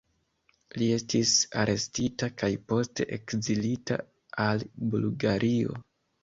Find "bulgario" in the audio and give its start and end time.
4.95-5.79